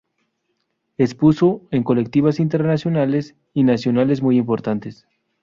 Expuso 0.97 1.61
en 1.69 1.83
colectivas 1.83 2.39
internacionales 2.39 3.35
y 3.53 3.61
nacionales 3.63 4.23
muy 4.23 4.35
importantes. 4.39 5.05